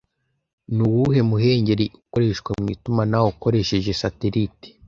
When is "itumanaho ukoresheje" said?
2.75-3.91